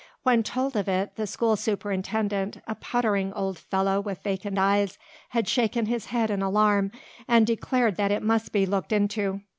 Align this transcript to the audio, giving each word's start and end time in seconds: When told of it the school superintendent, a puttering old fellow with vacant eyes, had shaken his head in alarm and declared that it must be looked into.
When 0.23 0.41
told 0.41 0.75
of 0.75 0.89
it 0.89 1.15
the 1.15 1.27
school 1.27 1.55
superintendent, 1.55 2.59
a 2.65 2.73
puttering 2.73 3.31
old 3.33 3.59
fellow 3.59 4.01
with 4.01 4.23
vacant 4.23 4.57
eyes, 4.57 4.97
had 5.29 5.47
shaken 5.47 5.85
his 5.85 6.07
head 6.07 6.31
in 6.31 6.41
alarm 6.41 6.91
and 7.27 7.45
declared 7.45 7.97
that 7.97 8.09
it 8.11 8.23
must 8.23 8.51
be 8.51 8.65
looked 8.65 8.91
into. 8.93 9.41